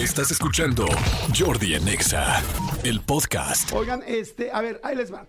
[0.00, 0.86] Estás escuchando
[1.38, 2.42] Jordi en Exa,
[2.84, 3.70] el podcast.
[3.74, 5.26] Oigan, este, a ver, ahí les va.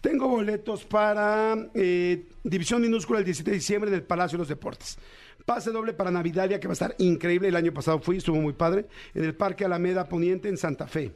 [0.00, 4.48] Tengo boletos para eh, División Minúscula el 17 de diciembre en el Palacio de los
[4.48, 4.98] Deportes.
[5.46, 7.46] Pase doble para Navidalia, que va a estar increíble.
[7.46, 8.86] El año pasado fui, estuvo muy padre.
[9.14, 11.12] En el Parque Alameda Poniente, en Santa Fe.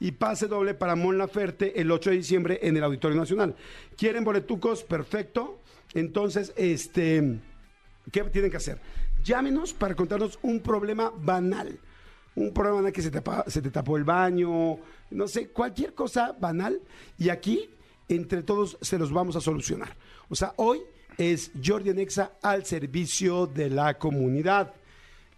[0.00, 3.56] Y pase doble para Mon Laferte el 8 de diciembre en el Auditorio Nacional.
[3.94, 4.84] ¿Quieren boletucos?
[4.84, 5.60] Perfecto.
[5.92, 7.40] Entonces, este,
[8.10, 8.80] ¿qué tienen que hacer?
[9.22, 11.78] Llámenos para contarnos un problema banal.
[12.38, 14.78] Un problema banal que se te, se te tapó el baño,
[15.10, 16.80] no sé, cualquier cosa banal.
[17.18, 17.68] Y aquí,
[18.08, 19.96] entre todos, se los vamos a solucionar.
[20.28, 20.78] O sea, hoy
[21.16, 24.72] es Jordi Anexa al servicio de la comunidad.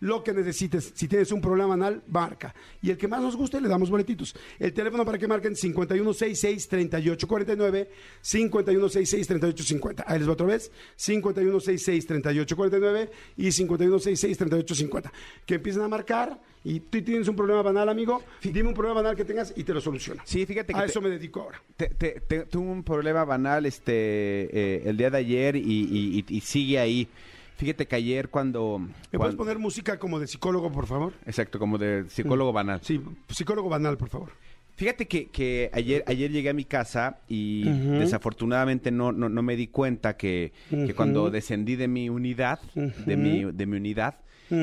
[0.01, 2.55] Lo que necesites, si tienes un problema anal, marca.
[2.83, 4.35] Y el que más nos guste, le damos boletitos.
[4.59, 7.89] El teléfono para que marquen 5166-3849,
[8.23, 10.05] 5166-3850.
[10.07, 15.11] Ahí les va otra vez, 5166-3849 y 5166-3850.
[15.47, 19.17] Que empiecen a marcar y tú tienes un problema banal, amigo, dime un problema banal
[19.17, 20.21] que tengas y te lo soluciono.
[20.25, 21.63] Sí, fíjate que A te- eso me dedico ahora.
[21.77, 26.37] Te- te- tuve un problema banal este eh, el día de ayer y, y- y-
[26.37, 27.09] y sigue ahí.
[27.57, 28.79] Fíjate que ayer cuando...
[29.13, 31.13] ¿Me puedes poner música como de psicólogo, por favor?
[31.27, 32.81] Exacto, como de psicólogo banal.
[32.83, 34.31] Sí, psicólogo banal, por favor.
[34.77, 37.65] Fíjate que, que ayer, ayer llegué a mi casa y
[37.99, 43.17] desafortunadamente no, no, no me di cuenta que, que cuando descendí de mi unidad, de,
[43.19, 44.15] mi, de mi unidad,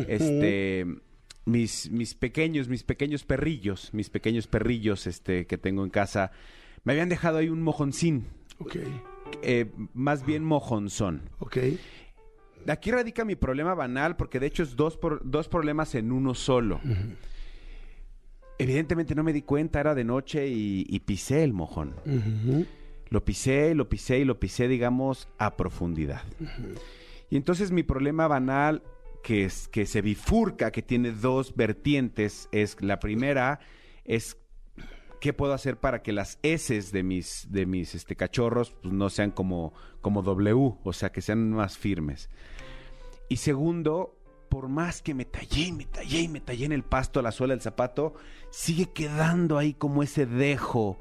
[0.08, 0.86] este
[1.48, 6.32] mis, mis pequeños, mis pequeños perrillos, mis pequeños perrillos este, que tengo en casa,
[6.84, 8.26] me habían dejado ahí un mojoncín,
[8.60, 8.76] Ok,
[9.42, 11.22] eh, más bien mojonzón.
[11.40, 11.58] ok.
[12.68, 16.34] Aquí radica mi problema banal, porque de hecho es dos, por- dos problemas en uno
[16.36, 16.82] solo.
[18.60, 21.94] Evidentemente no me di cuenta, era de noche y, y pisé el mojón.
[23.10, 26.24] Lo pisé, lo pisé y lo pisé, digamos, a profundidad.
[27.30, 28.82] Y entonces mi problema banal,
[29.24, 33.60] que, se bifurca, que tiene dos vertientes, es la primera,
[34.06, 34.38] es
[35.20, 39.10] qué puedo hacer para que las heces de mis, de mis este, cachorros pues, no
[39.10, 42.30] sean como, como W, o sea, que sean más firmes.
[43.30, 44.18] Y segundo,
[44.50, 47.32] por más que me tallé y me tallé y me tallé en el pasto, la
[47.32, 48.14] suela del zapato,
[48.50, 51.00] sigue quedando ahí como ese dejo,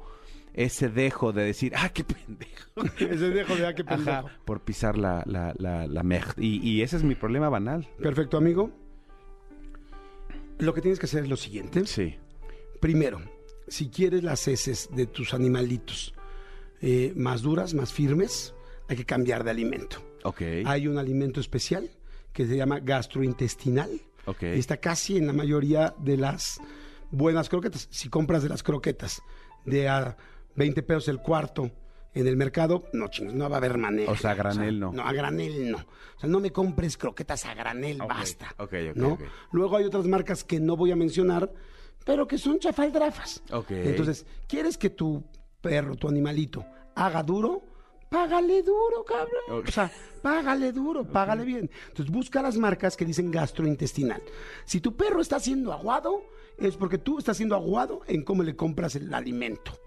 [0.57, 2.67] ese dejo de decir, ah, qué pendejo.
[2.99, 4.29] Ese dejo de ah, qué Ajá, pendejo.
[4.43, 7.87] por pisar la, la, la, la mej- Y, y ese es mi problema banal.
[8.01, 8.71] Perfecto, amigo.
[10.59, 11.85] Lo que tienes que hacer es lo siguiente.
[11.85, 12.15] Sí.
[12.79, 13.21] Primero,
[13.67, 16.13] si quieres las heces de tus animalitos
[16.81, 18.53] eh, más duras, más firmes,
[18.87, 19.97] hay que cambiar de alimento.
[20.23, 20.41] Ok.
[20.65, 21.89] Hay un alimento especial
[22.33, 23.89] que se llama gastrointestinal.
[24.25, 24.43] Ok.
[24.43, 26.59] Está casi en la mayoría de las
[27.11, 27.87] buenas croquetas.
[27.91, 29.21] Si compras de las croquetas
[29.65, 30.17] de a
[30.57, 31.71] 20 pesos el cuarto
[32.13, 34.11] en el mercado, no chingos, no va a haber manera.
[34.11, 34.91] O sea, a granel no.
[34.91, 35.77] No, a granel no.
[35.77, 38.53] O sea, no me compres croquetas a granel, basta.
[38.57, 39.13] ok, ok, ¿no?
[39.13, 39.21] ok.
[39.51, 41.51] Luego hay otras marcas que no voy a mencionar,
[42.03, 43.43] pero que son chafaldrafas.
[43.51, 43.69] Ok.
[43.71, 45.23] Entonces, ¿quieres que tu
[45.61, 47.61] perro, tu animalito, haga duro?
[48.09, 49.59] Págale duro, cabrón.
[49.61, 49.67] Ok.
[49.67, 49.91] O sea,
[50.23, 51.69] págale duro, págale bien.
[51.89, 54.23] Entonces, busca las marcas que dicen gastrointestinal.
[54.65, 56.23] Si tu perro está siendo aguado,
[56.57, 59.77] es porque tú estás siendo aguado en cómo le compras el alimento.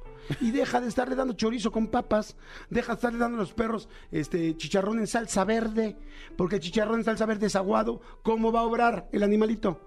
[0.40, 2.36] Y deja de estarle dando chorizo con papas,
[2.68, 5.96] deja de estarle dando a los perros este chicharrón en salsa verde,
[6.36, 8.00] porque el chicharrón en salsa verde es aguado.
[8.22, 9.80] ¿Cómo va a obrar el animalito?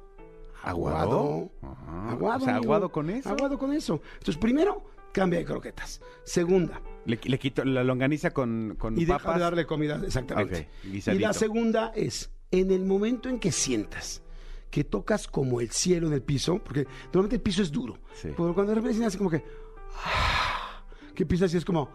[0.63, 0.97] ¿Aguado?
[0.97, 1.51] Aguado.
[1.61, 2.11] Ajá.
[2.11, 2.55] Aguado, O sea.
[2.55, 3.29] ¿aguado con eso?
[3.29, 4.01] Aguado con eso.
[4.13, 6.01] Entonces, primero, cambia de croquetas.
[6.23, 9.35] Segunda, Le, le quito la longaniza con, con y deja papas.
[9.35, 10.69] de darle comida, exactamente.
[10.83, 14.21] Y la segunda es, en el momento en que sientas
[14.69, 18.29] que tocas como el cielo en el piso, porque normalmente el piso es duro, Sí.
[18.35, 19.62] pero cuando de repente como que, ah,
[21.15, 21.89] que pisas así es como,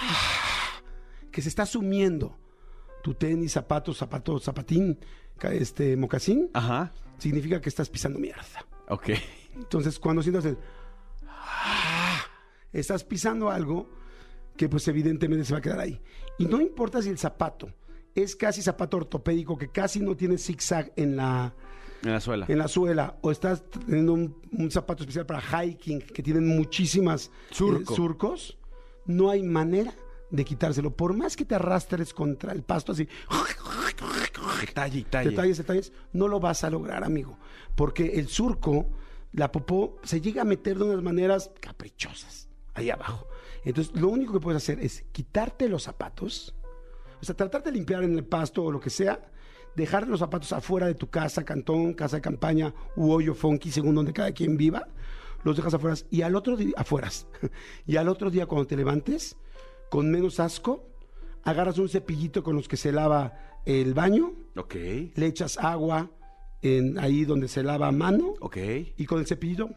[1.30, 2.38] que se está sumiendo
[3.02, 4.98] tu tenis, zapatos, zapato, zapatín,
[5.42, 6.92] este, mocasín, Ajá.
[7.18, 8.66] significa que estás pisando mierda.
[8.88, 9.10] Ok.
[9.54, 10.58] Entonces, cuando sientas el...
[12.72, 13.88] Estás pisando algo
[14.56, 16.00] que pues evidentemente se va a quedar ahí.
[16.38, 17.72] Y no importa si el zapato
[18.14, 21.54] es casi zapato ortopédico, que casi no tiene zigzag en la,
[22.02, 22.46] En la suela.
[22.48, 27.30] en la suela, o estás teniendo un, un zapato especial para hiking, que tienen muchísimas
[27.50, 27.92] Surco.
[27.92, 28.58] eh, surcos,
[29.06, 29.92] no hay manera
[30.30, 30.94] de quitárselo.
[30.96, 33.06] Por más que te arrastres contra el pasto así,
[34.60, 35.30] Detalle y talle.
[35.30, 37.36] detalles, detalles, no lo vas a lograr, amigo.
[37.74, 38.86] Porque el surco,
[39.32, 43.26] la popó, se llega a meter de unas maneras caprichosas ahí abajo.
[43.64, 46.54] Entonces, lo único que puedes hacer es quitarte los zapatos,
[47.20, 49.20] o sea, tratar de limpiar en el pasto o lo que sea,
[49.76, 53.94] dejar los zapatos afuera de tu casa, cantón, casa de campaña u hoyo funky, según
[53.94, 54.88] donde cada quien viva,
[55.44, 57.26] los dejas afuera y al otro día, afueras,
[57.86, 59.36] y al otro día cuando te levantes,
[59.90, 60.84] con menos asco,
[61.44, 63.34] agarras un cepillito con los que se lava
[63.64, 64.74] el baño, Ok.
[65.14, 66.10] le echas agua
[66.62, 68.56] en ahí donde se lava a mano Ok.
[68.96, 69.70] y con el cepillito.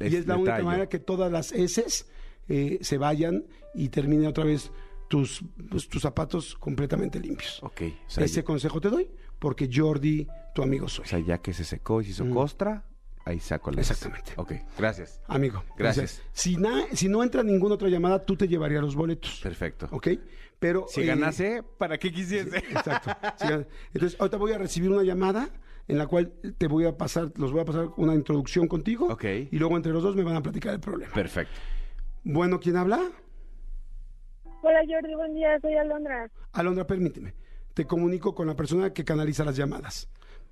[0.00, 2.06] Y es la única manera que todas las heces
[2.48, 4.70] eh, se vayan y termine otra vez
[5.10, 7.60] tus, pues, tus zapatos completamente limpios.
[7.64, 7.82] Ok.
[8.06, 9.10] O sea, Ese consejo te doy
[9.40, 11.04] porque Jordi, tu amigo soy.
[11.04, 12.32] o sea, ya que se secó y se hizo Mm.
[12.32, 12.84] costra,
[13.24, 14.32] ahí saco la Exactamente.
[14.36, 15.20] Ok, gracias.
[15.26, 16.22] Amigo, Gracias.
[16.32, 19.40] Si, na- si no entra ninguna otra llamada, tú te llevarías los boletos.
[19.42, 19.88] Perfecto.
[19.90, 20.08] ¿Ok?
[20.60, 20.86] Pero.
[20.88, 22.58] Si eh, ganase, ¿para qué quisiese?
[22.58, 23.10] Exacto.
[23.92, 25.48] Entonces, ahorita voy a recibir una llamada
[25.88, 29.08] en la cual te voy a pasar, los voy a pasar una introducción contigo.
[29.10, 29.24] Ok.
[29.50, 31.12] Y luego entre los dos me van a platicar el problema.
[31.12, 31.54] Perfecto.
[32.22, 33.00] Bueno, ¿quién habla?
[34.62, 36.30] Hola Jordi, buen día, soy Alondra.
[36.52, 37.34] Alondra, permíteme.
[37.74, 40.08] Te comunico con la persona que canaliza las llamadas.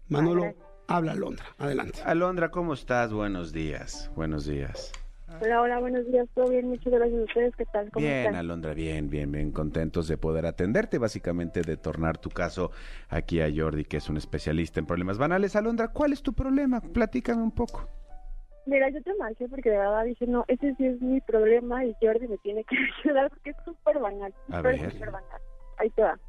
[0.08, 0.66] Manolo, Ah, gracias.
[0.88, 1.44] habla Alondra.
[1.58, 2.00] Adelante.
[2.04, 3.12] Alondra, ¿cómo estás?
[3.12, 4.10] Buenos días.
[4.14, 4.92] Buenos días.
[5.42, 7.90] Hola, hola, buenos días, todo bien, muchas gracias a ustedes, ¿qué tal?
[7.90, 8.36] ¿Cómo Bien, están?
[8.36, 12.70] Alondra, bien, bien, bien contentos de poder atenderte, básicamente de tornar tu caso
[13.10, 15.54] aquí a Jordi, que es un especialista en problemas banales.
[15.54, 16.80] Alondra, ¿cuál es tu problema?
[16.80, 17.86] Platícame un poco.
[18.68, 21.96] Mira, yo te marqué porque de verdad dije, no, ese sí es mi problema y
[22.02, 25.40] Jordi me tiene que ayudar porque es súper banal, súper, súper banal.
[25.78, 26.20] Ahí te va.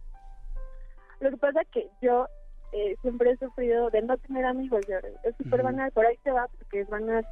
[1.20, 2.28] Lo que pasa que yo
[2.72, 5.18] eh, siempre he sufrido de no tener amigos, Jordi.
[5.24, 7.28] Es súper banal, por ahí te va porque es banal.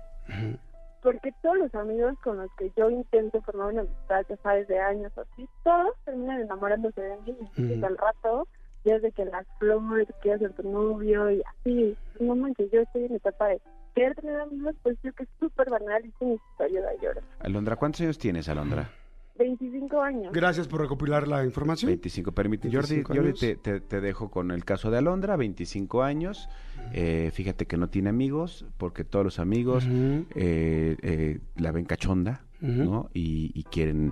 [1.02, 4.78] Porque todos los amigos con los que yo intento formar una amistad, ya sabes, de
[4.78, 7.38] años o así, todos terminan enamorándose de mí.
[7.56, 7.86] Y Ujú.
[7.86, 8.48] al rato,
[8.84, 11.98] desde que las flores, que ser tu novio y así.
[12.20, 13.62] No manches, yo estoy en etapa de
[13.96, 17.22] querer tener amigos, pues yo que es súper banal y necesito ayuda lloro.
[17.40, 18.90] Alondra, ¿cuántos años tienes, Alondra?
[19.38, 20.34] 25 años.
[20.34, 21.90] Gracias por recopilar la información.
[21.90, 22.70] 25, permite.
[22.72, 23.40] Jordi, 25 Jordi años.
[23.40, 26.50] te, te- te dejo con el caso de Alondra, 25 años.
[26.92, 30.26] Eh, fíjate que no tiene amigos, porque todos los amigos Ujú.
[30.36, 32.72] eh, eh, la ven cachonda, Ujú.
[32.84, 33.10] ¿no?
[33.14, 34.12] Y, y quieren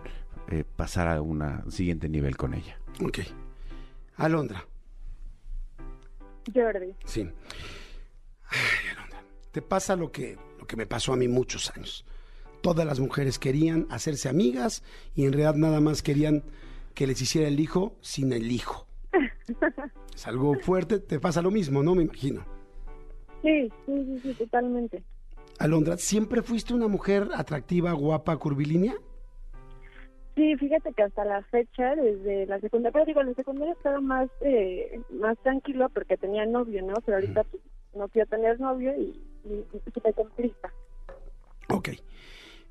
[0.51, 2.77] eh, pasar a un siguiente nivel con ella.
[3.03, 3.19] Ok.
[4.17, 4.63] Alondra,
[6.53, 6.93] Jordi.
[7.05, 7.27] sí.
[8.49, 12.05] Ay, Alondra, te pasa lo que, lo que me pasó a mí muchos años.
[12.61, 14.83] Todas las mujeres querían hacerse amigas
[15.13, 16.43] y en realidad nada más querían
[16.93, 18.87] que les hiciera el hijo sin el hijo.
[20.15, 21.93] Es algo fuerte, te pasa lo mismo, ¿no?
[21.93, 22.45] Me imagino.
[23.41, 25.03] Sí, sí, sí, sí, totalmente.
[25.59, 28.95] Alondra, ¿siempre fuiste una mujer atractiva, guapa, curvilínea?
[30.35, 34.01] Sí, fíjate que hasta la fecha, desde la secundaria, pero digo, en la secundaria estaba
[34.01, 36.93] más, eh, más tranquilo porque tenía novio, ¿no?
[37.05, 37.63] Pero ahorita pues,
[37.95, 40.73] no quiero tener novio y, y, y me complica.
[41.69, 41.89] Ok.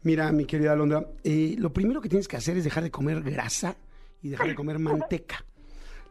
[0.02, 3.22] Mira, mi querida Alondra, eh, lo primero que tienes que hacer es dejar de comer
[3.22, 3.76] grasa
[4.22, 5.44] y dejar de comer manteca.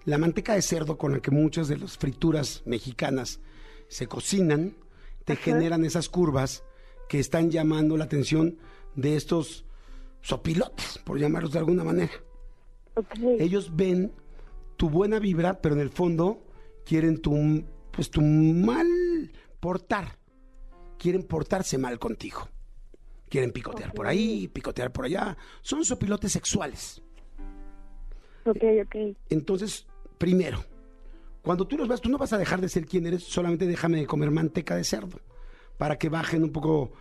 [0.06, 3.40] La manteca de cerdo con la que muchas de las frituras mexicanas
[3.88, 4.76] se cocinan,
[5.26, 6.64] te generan esas curvas
[7.08, 8.58] que están llamando la atención
[8.96, 9.64] de estos
[10.22, 12.14] sopilotes, por llamarlos de alguna manera.
[12.96, 13.08] Ok,
[13.40, 14.12] Ellos ven
[14.76, 16.44] tu buena vibra, pero en el fondo
[16.84, 18.88] quieren tu, pues, tu mal
[19.64, 20.18] portar.
[20.98, 22.50] Quieren portarse mal contigo.
[23.30, 25.38] Quieren picotear por ahí, picotear por allá.
[25.62, 27.02] Son sopilotes sexuales.
[28.44, 28.96] ok, ok.
[29.30, 29.88] Entonces,
[30.18, 30.66] primero,
[31.42, 34.00] cuando tú los ves, tú no vas a dejar de ser quien eres, solamente déjame
[34.00, 35.22] de comer manteca de cerdo,
[35.78, 36.92] para que bajen un poco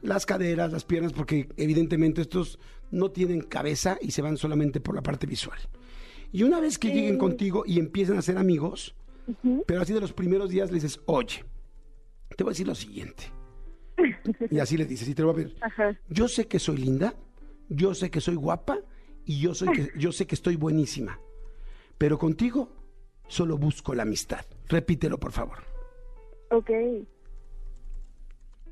[0.00, 2.58] las caderas, las piernas, porque evidentemente estos
[2.90, 5.58] no tienen cabeza y se van solamente por la parte visual.
[6.32, 8.94] Y una vez que lleguen contigo y empiecen a ser amigos,
[9.66, 11.44] pero así de los primeros días le dices, oye,
[12.36, 13.24] te voy a decir lo siguiente.
[14.50, 15.58] Y así le dices, y te lo voy a pedir.
[15.62, 15.96] Ajá.
[16.08, 17.14] Yo sé que soy linda,
[17.68, 18.78] yo sé que soy guapa
[19.24, 21.18] y yo, soy que, yo sé que estoy buenísima.
[21.98, 22.68] Pero contigo
[23.28, 24.44] solo busco la amistad.
[24.68, 25.58] Repítelo, por favor.
[26.50, 26.70] Ok.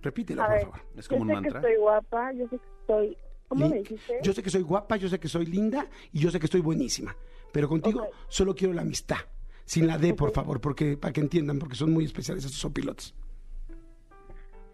[0.02, 0.80] Repítelo, A por ver, favor.
[0.96, 1.60] Es como yo un sé mantra.
[1.60, 3.18] que estoy guapa, yo sé que estoy...
[3.48, 4.18] ¿Cómo me dijiste?
[4.22, 6.60] Yo sé que soy guapa, yo sé que soy linda y yo sé que estoy
[6.60, 7.16] buenísima.
[7.52, 9.18] Pero contigo solo quiero la amistad.
[9.64, 13.14] Sin la D, por favor, porque para que entiendan, porque son muy especiales estos pilotos.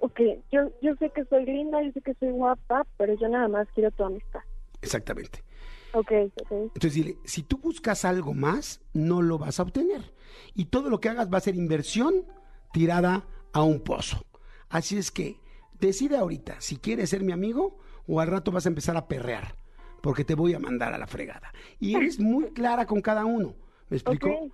[0.01, 3.49] Ok, yo, yo sé que soy linda, yo sé que soy guapa, pero yo nada
[3.49, 4.41] más quiero tu amistad.
[4.83, 5.45] Exactamente.
[5.93, 6.51] Ok, ok.
[6.51, 10.15] Entonces dile, si tú buscas algo más, no lo vas a obtener.
[10.55, 12.25] Y todo lo que hagas va a ser inversión
[12.73, 14.25] tirada a un pozo.
[14.69, 15.39] Así es que
[15.79, 19.57] decide ahorita si quieres ser mi amigo o al rato vas a empezar a perrear,
[20.01, 21.53] porque te voy a mandar a la fregada.
[21.79, 23.55] Y eres muy clara con cada uno.
[23.89, 24.51] ¿Me explico?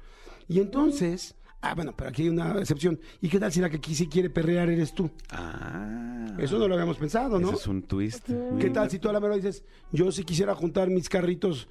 [0.48, 2.98] Y entonces, ah, bueno, pero aquí hay una excepción.
[3.20, 5.10] ¿Y qué tal si la que aquí sí quiere perrear eres tú?
[5.30, 6.34] Ah.
[6.38, 7.48] Eso no lo habíamos pensado, ¿no?
[7.48, 8.28] Ese es un twist.
[8.60, 11.68] ¿Qué tal si tú a la mera dices, yo sí quisiera juntar mis carritos,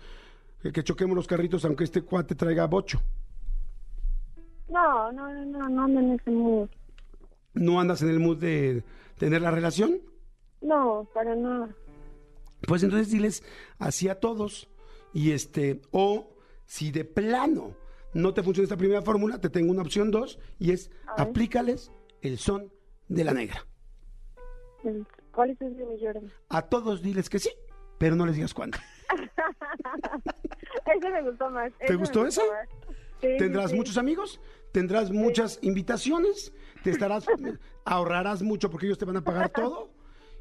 [0.63, 3.01] eh, que choquemos los carritos aunque este cuate traiga bocho?
[4.67, 6.69] No, no, no, no, no ando en ese mood.
[7.53, 8.83] ¿No andas en el mood de
[9.17, 10.01] tener la relación?
[10.61, 11.69] No, para nada.
[12.67, 13.43] Pues entonces diles
[13.77, 14.67] así a todos.
[15.13, 17.75] Y este, o si de plano
[18.15, 21.91] no te funciona esta primera fórmula, te tengo una opción dos y es aplícales
[22.21, 22.71] el son
[23.09, 23.67] de la negra.
[25.31, 26.31] ¿Cuál es Jordi?
[26.49, 27.49] A todos diles que sí,
[27.97, 28.77] pero no les digas cuándo.
[30.95, 31.73] Ese me gustó más.
[31.87, 32.41] me gustó ese?
[32.49, 32.69] más.
[33.19, 33.75] Sí, sí, Tendrás sí.
[33.75, 34.39] muchos amigos,
[34.71, 36.53] tendrás muchas invitaciones,
[36.83, 37.25] te estarás,
[37.85, 39.89] ahorrarás mucho porque ellos te van a pagar todo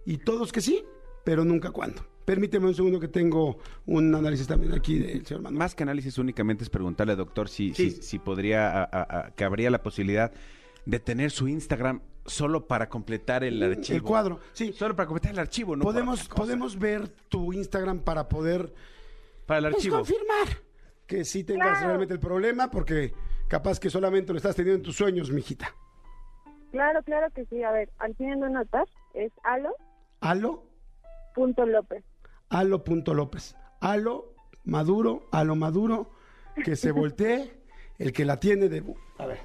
[0.05, 0.85] y todos que sí,
[1.25, 2.03] pero nunca cuándo.
[2.25, 5.59] Permíteme un segundo que tengo un análisis también aquí del señor Manuel.
[5.59, 7.91] Más que análisis únicamente es preguntarle al doctor si, Sí.
[7.91, 10.33] si, si podría, a- a- a- que habría la posibilidad
[10.87, 13.97] de tener su Instagram solo para completar el archivo.
[13.97, 14.73] El cuadro, sí.
[14.73, 15.83] Solo para completar el archivo, ¿no?
[15.85, 18.73] podemos, podemos ver tu Instagram para poder
[19.45, 19.97] Para el pues, archivo.
[19.99, 20.49] confirmar
[21.07, 21.87] que sí tengas Claro.
[21.89, 23.13] realmente el problema, porque
[23.49, 25.75] capaz que solamente lo estás teniendo en tus sueños, mijita.
[26.73, 27.63] Claro, claro que sí.
[27.63, 29.75] A ver, al fin de notas es alo
[30.21, 30.65] Alo,
[31.35, 32.05] punto López.
[32.49, 33.57] alo punto López.
[33.81, 36.11] Alo, Maduro, alo Maduro,
[36.65, 37.53] que se voltee,
[37.99, 38.83] el que la tiene de...
[39.19, 39.39] A ver,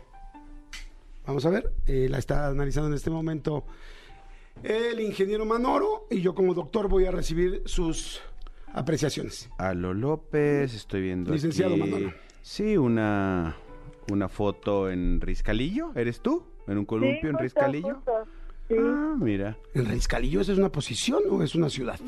[1.26, 3.66] vamos a ver, eh, la está analizando en este momento
[4.64, 8.22] el ingeniero Manoro y yo como doctor voy a recibir sus
[8.74, 9.50] apreciaciones.
[9.58, 12.14] Alo López, estoy viendo Licenciado aquí- Manolo.
[12.42, 13.56] Sí, una,
[14.12, 15.92] una foto en Riscalillo.
[15.96, 16.46] ¿Eres tú?
[16.68, 17.96] ¿En un columpio Sí, en Riscalillo?
[17.96, 18.12] justo.
[18.70, 18.76] Sí.
[18.80, 19.58] Ah, mira.
[19.74, 22.00] ¿El Riscalillo esa es una posición o es una ciudad?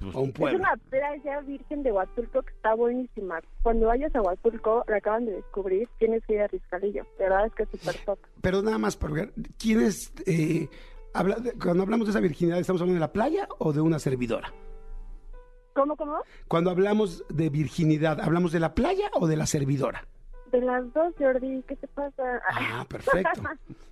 [0.00, 0.58] Pues, ¿O un Es pueblo?
[0.58, 3.40] una playa virgen de Huatulco que está buenísima.
[3.62, 7.04] Cuando vayas a Huatulco, la acaban de descubrir, tienes que ir a Riscalillo.
[7.18, 8.18] De verdad es que es súper top.
[8.42, 10.12] Pero nada más para ver, ¿quién es...
[10.26, 10.68] eh,
[11.14, 13.98] habla de- cuando hablamos de esa virginidad, ¿estamos hablando de la playa o de una
[14.00, 14.52] servidora?
[15.74, 16.16] ¿Cómo, cómo?
[16.48, 20.04] Cuando hablamos de virginidad, ¿hablamos de la playa o de la servidora?
[20.52, 22.40] De las dos, Jordi, ¿qué te pasa?
[22.50, 23.42] Ah, perfecto.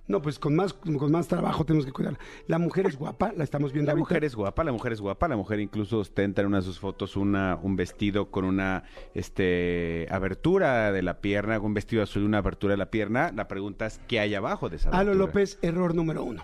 [0.07, 2.17] No, pues con más, con más trabajo tenemos que cuidar.
[2.47, 3.99] La mujer es guapa, la estamos viendo La ahorita.
[4.07, 6.79] mujer es guapa, la mujer es guapa, la mujer incluso ostenta en una de sus
[6.79, 8.83] fotos una, un vestido con una
[9.13, 13.31] este abertura de la pierna, un vestido azul y una abertura de la pierna.
[13.35, 15.25] La pregunta es ¿qué hay abajo de esa Alo abertura?
[15.27, 16.43] López, error número uno.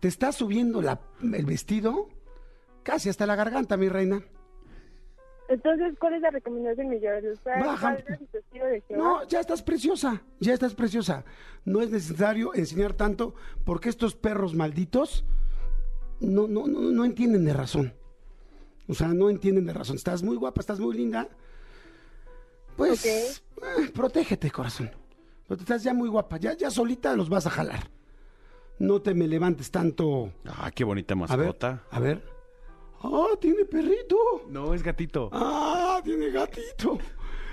[0.00, 2.08] Te está subiendo la- el vestido
[2.82, 4.22] casi hasta la garganta, mi reina.
[5.48, 6.98] Entonces, ¿cuál es la recomendación, mi
[7.44, 7.96] Baja.
[8.90, 11.24] No, ya estás preciosa, ya estás preciosa.
[11.64, 13.34] No es necesario enseñar tanto
[13.64, 15.24] porque estos perros malditos
[16.20, 17.94] no, no, no, no entienden de razón.
[18.88, 19.96] O sea, no entienden de razón.
[19.96, 21.28] Estás muy guapa, estás muy linda.
[22.76, 24.90] Pues, eh, protégete, corazón.
[25.48, 27.90] Pero estás ya muy guapa, ya, ya solita los vas a jalar.
[28.78, 30.32] No te me levantes tanto.
[30.44, 31.82] Ah, qué bonita A ver, mascota.
[31.90, 32.35] a ver.
[33.02, 34.16] Ah, tiene perrito.
[34.48, 35.30] No, es gatito.
[35.32, 36.98] Ah, tiene gatito.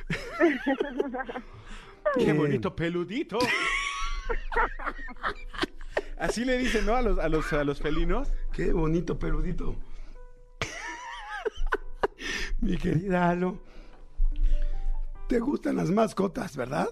[2.17, 3.37] qué bonito peludito.
[6.17, 6.95] Así le dicen, ¿no?
[6.95, 8.31] A los, a los, a los felinos.
[8.51, 9.75] Qué bonito peludito.
[12.61, 13.61] Mi querida Alo.
[15.27, 16.87] Te gustan las mascotas, ¿verdad?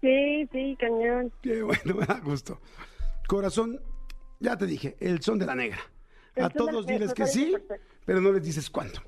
[0.00, 1.32] Sí, sí, cañón.
[1.42, 2.60] Qué bueno, me da gusto.
[3.28, 3.80] Corazón,
[4.40, 5.78] ya te dije, el son de la negra.
[6.36, 7.86] A todos diles que sí, perfecto.
[8.04, 9.00] pero no les dices cuándo.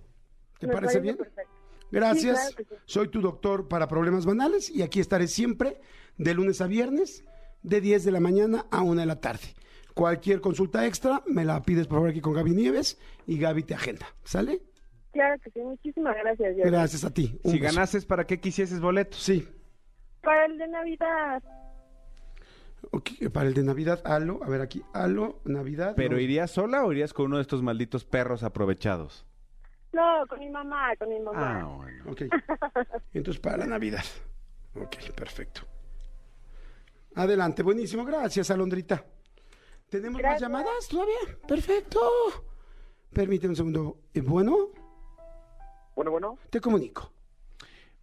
[0.58, 1.16] ¿Te Me parece parece bien?
[1.16, 1.52] perfecto.
[1.90, 2.48] Gracias.
[2.48, 2.82] Sí, claro que sí.
[2.86, 5.80] Soy tu doctor para problemas banales y aquí estaré siempre
[6.16, 7.24] de lunes a viernes
[7.62, 9.54] de 10 de la mañana a 1 de la tarde.
[9.94, 13.74] Cualquier consulta extra me la pides por favor aquí con Gaby Nieves y Gaby te
[13.74, 14.06] agenda.
[14.24, 14.62] ¿Sale?
[15.12, 16.56] Claro que sí, muchísimas gracias.
[16.56, 17.38] Gracias a ti.
[17.42, 17.74] Un Si beso.
[17.74, 19.20] ganases, ¿para qué quisieses boletos?
[19.20, 19.48] Sí.
[20.22, 21.42] Para el de Navidad.
[22.90, 24.40] Ok, para el de Navidad, Alo.
[24.42, 25.94] A ver aquí, Alo, Navidad.
[25.96, 26.20] ¿Pero no.
[26.20, 29.26] irías sola o irías con uno de estos malditos perros aprovechados?
[29.92, 31.60] No, con mi mamá, con mi mamá.
[31.60, 32.04] Ah, bueno.
[32.10, 32.22] Ok.
[33.14, 34.04] Entonces para la Navidad.
[34.74, 35.62] Ok, perfecto.
[37.14, 38.04] Adelante, buenísimo.
[38.04, 39.04] Gracias, Alondrita.
[39.88, 40.48] ¿Tenemos Gracias.
[40.50, 41.38] más llamadas todavía?
[41.46, 42.00] Perfecto.
[43.12, 43.98] Permíteme un segundo.
[44.14, 44.68] Eh, Bueno,
[45.96, 47.10] Bueno, bueno, te comunico.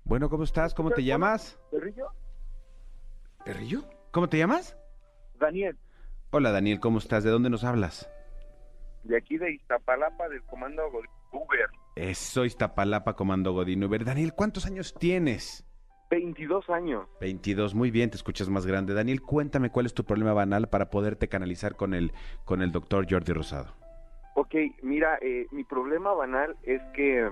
[0.03, 0.74] Bueno, ¿cómo estás?
[0.74, 1.58] ¿Cómo te llamas?
[1.72, 2.08] Perrillo.
[3.46, 3.84] ¿Perrillo?
[4.15, 4.77] ¿Cómo te llamas?
[5.41, 5.75] Daniel,
[6.31, 7.25] Hola, Daniel, ¿cómo estás?
[7.25, 8.10] ¿De dónde nos hablas?
[9.03, 10.84] de aquí de Iztapalapa, del comando
[11.34, 11.69] Uber.
[11.98, 14.05] Eso, Iztapalapa, Comando Godín Uber.
[14.05, 15.65] Daniel, ¿cuántos años tienes?
[16.10, 17.10] 22 años.
[17.19, 18.93] 22, muy bien, te escuchas más grande.
[18.93, 22.13] Daniel, cuéntame cuál es tu problema banal para poderte canalizar con el,
[22.45, 23.75] con el doctor Jordi Rosado.
[24.36, 27.29] Ok, mira, eh, mi problema banal es que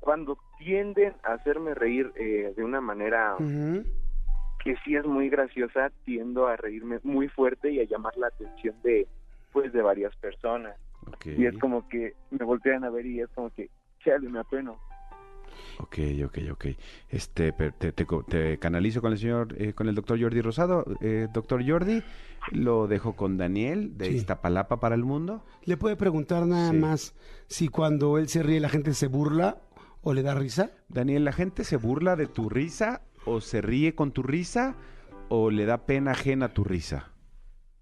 [0.00, 3.36] cuando tienden a hacerme reír eh, de una manera.
[4.66, 8.74] Que sí es muy graciosa, tiendo a reírme muy fuerte y a llamar la atención
[8.82, 9.06] de
[9.52, 10.74] pues de varias personas.
[11.06, 13.70] Ok, Y es como que me voltean a ver y es como que,
[14.04, 14.76] chale, me apeno.
[15.78, 16.66] ok, ok, ok.
[17.08, 20.84] Este, te, te co- te canalizo con el señor, eh, con el doctor Jordi Rosado.
[21.00, 22.02] Eh, doctor Jordi,
[22.50, 24.16] lo dejo con Daniel de Sí.
[24.16, 25.44] Iztapalapa para el mundo.
[25.64, 26.76] Le puede preguntar nada Sí.
[26.76, 27.14] más
[27.46, 29.58] si cuando él se ríe la gente se burla
[30.02, 30.70] o le da risa?
[30.88, 34.74] Daniel, ¿la gente se burla de tu risa o se ríe con tu risa
[35.28, 37.10] o le da pena ajena tu risa?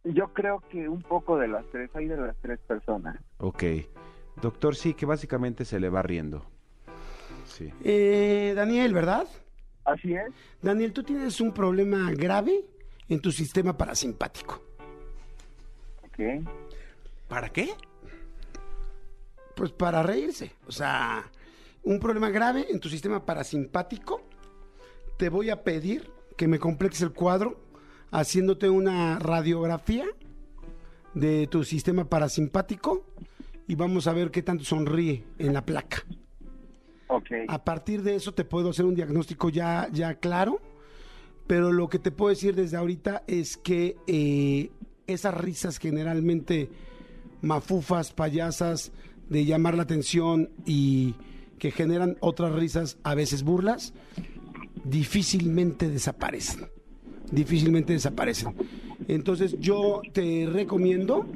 [0.03, 3.19] Yo creo que un poco de las tres, hay de las tres personas.
[3.39, 3.63] Ok.
[4.43, 6.45] Doctor, sí, que básicamente se le va riendo.
[7.47, 7.73] Sí.
[7.83, 9.27] Eh, Daniel, ¿verdad?
[9.85, 10.33] Así es.
[10.61, 12.65] Daniel, tú tienes un problema grave
[13.09, 14.63] en tu sistema parasimpático.
[16.05, 16.45] Ok.
[17.29, 17.71] ¿Para qué?
[19.55, 20.53] Pues para reírse.
[20.67, 21.25] O sea,
[21.83, 24.23] un problema grave en tu sistema parasimpático.
[25.16, 27.61] Te voy a pedir que me completes el cuadro
[28.11, 30.06] haciéndote una radiografía
[31.14, 33.04] de tu sistema parasimpático
[33.66, 36.04] y vamos a ver qué tanto sonríe en la placa.
[37.09, 37.30] Ok.
[37.49, 40.61] A partir de eso te puedo hacer un diagnóstico ya, ya claro,
[41.47, 44.71] pero lo que te puedo decir desde ahorita es que eh,
[45.06, 46.71] esas risas generalmente
[47.42, 48.92] mafufas, payasas,
[49.28, 51.14] de llamar la atención y
[51.59, 53.94] que generan otras risas, a veces burlas,
[54.85, 56.67] difícilmente desaparecen.
[57.31, 58.55] Difícilmente desaparecen.
[59.09, 61.26] Entonces yo te recomiendo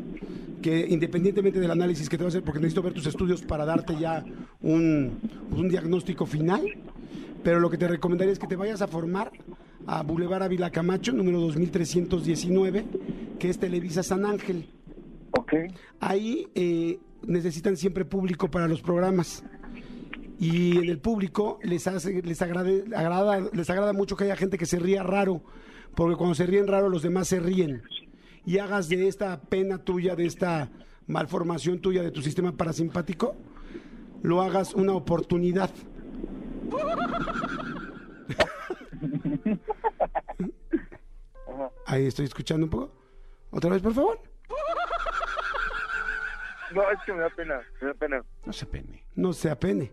[0.62, 3.64] que independientemente del análisis que te va a hacer, porque necesito ver tus estudios para
[3.64, 4.24] darte ya
[4.60, 5.18] un,
[5.50, 6.62] un diagnóstico final,
[7.42, 9.32] pero lo que te recomendaría es que te vayas a formar
[9.86, 12.84] a Boulevard Ávila Camacho, número 2319,
[13.38, 14.68] que es Televisa San Ángel.
[15.30, 15.54] Ok.
[16.00, 19.44] Ahí eh, necesitan siempre público para los programas.
[20.38, 24.56] Y en el público les hace, les agrade- agrada, les agrada mucho que haya gente
[24.58, 25.42] que se ría raro,
[25.96, 27.82] porque cuando se ríen raro los demás se ríen.
[28.46, 30.70] Y hagas de esta pena tuya, de esta
[31.06, 33.34] malformación tuya de tu sistema parasimpático,
[34.22, 35.70] lo hagas una oportunidad.
[41.86, 42.92] Ahí estoy escuchando un poco.
[43.50, 44.20] Otra vez, por favor.
[46.74, 48.22] No, es que me da pena, me da pena.
[48.44, 49.04] No se pene.
[49.14, 49.90] No se apene.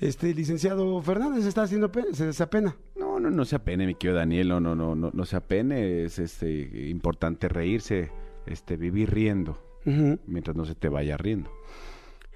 [0.00, 2.74] Este licenciado Fernández está haciendo se se apena.
[2.96, 4.48] No, no, no se apene, mi querido Daniel.
[4.48, 6.04] No, no, no, no, no se apene.
[6.04, 8.10] Es este importante reírse,
[8.46, 11.50] este, vivir riendo, mientras no se te vaya riendo.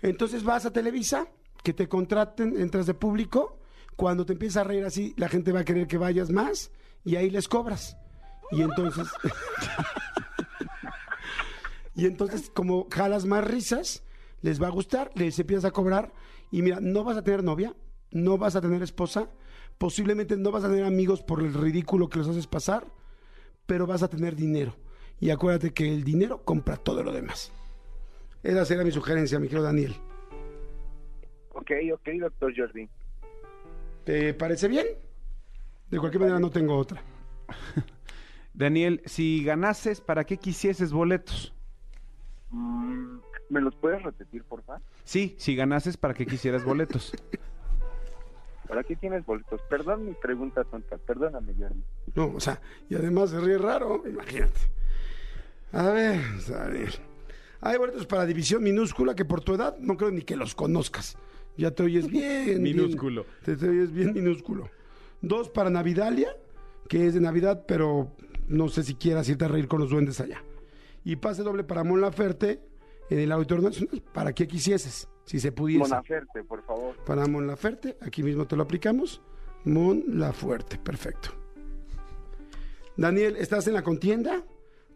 [0.02, 1.26] Entonces vas a Televisa,
[1.62, 3.58] que te contraten, entras de público.
[3.96, 6.70] Cuando te empiezas a reír así, la gente va a querer que vayas más
[7.02, 7.96] y ahí les cobras.
[8.50, 9.08] Y entonces.
[11.94, 14.02] y entonces, como jalas más risas,
[14.44, 16.12] les va a gustar, les empiezas a cobrar.
[16.50, 17.74] Y mira, no vas a tener novia,
[18.10, 19.30] no vas a tener esposa,
[19.78, 22.86] posiblemente no vas a tener amigos por el ridículo que los haces pasar,
[23.64, 24.76] pero vas a tener dinero.
[25.18, 27.52] Y acuérdate que el dinero compra todo lo demás.
[28.42, 29.96] Esa será mi sugerencia, mi querido Daniel.
[31.54, 32.86] Ok, ok, doctor Jordi.
[34.04, 34.86] ¿Te parece bien?
[35.90, 37.02] De cualquier manera no tengo otra.
[38.52, 41.54] Daniel, si ganases, ¿para qué quisieses boletos?
[42.50, 42.93] Mm,
[43.50, 44.82] ¿Me los puedes repetir, por favor?
[45.04, 47.12] Sí, si ganases, ¿para qué quisieras boletos?
[48.68, 49.60] ¿Para qué tienes boletos?
[49.68, 51.82] Perdón mi pregunta tonta, perdóname, Jordi.
[52.14, 54.60] No, o sea, y además se ríe raro, imagínate.
[55.72, 56.92] A ver, Daniel.
[57.60, 61.16] Hay boletos para división minúscula que por tu edad no creo ni que los conozcas.
[61.56, 62.44] Ya te oyes bien.
[62.46, 63.26] bien- Minúsculo.
[63.44, 64.70] te, te oyes bien minúsculo.
[65.20, 66.34] Dos para Navidalia,
[66.88, 68.10] que es de Navidad, pero
[68.48, 70.42] no sé si quieras irte a reír con los duendes allá.
[71.04, 72.60] Y pase doble para Mon Laferte
[73.10, 75.80] en el Auditorio Nacional, para que quisieses, si se pudiese.
[75.88, 76.96] Monaferte, por favor.
[77.04, 79.20] para Mon Laferte, aquí mismo te lo aplicamos.
[79.64, 81.30] Mon Lafuerte, perfecto.
[82.96, 84.42] Daniel, ¿estás en la contienda?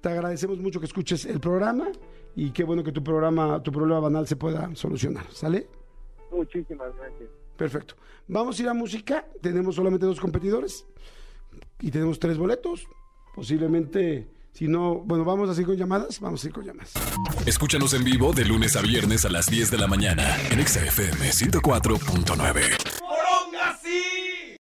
[0.01, 1.89] Te agradecemos mucho que escuches el programa
[2.37, 5.69] y qué bueno que tu programa, tu problema banal se pueda solucionar, ¿sale?
[6.31, 7.29] Muchísimas gracias.
[7.57, 7.95] Perfecto.
[8.29, 10.87] Vamos a ir a música, tenemos solamente dos competidores
[11.81, 12.87] y tenemos tres boletos.
[13.35, 16.93] Posiblemente, si no, bueno, vamos a ir con llamadas, vamos a ir con llamadas.
[17.47, 20.85] Escúchanos en vivo de lunes a viernes a las 10 de la mañana en Exa
[20.85, 22.98] FM 104.9.